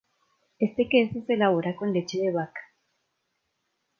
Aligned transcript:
Este 0.57 0.89
queso 0.89 1.21
se 1.27 1.33
elabora 1.35 1.75
con 1.75 1.93
leche 1.93 2.17
de 2.17 2.31
vaca. 2.31 2.61